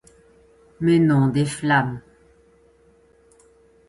mais 0.79 0.97
non 0.97 1.27
des 1.27 1.45
flammes. 1.45 2.01